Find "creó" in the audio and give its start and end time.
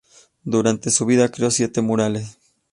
1.29-1.51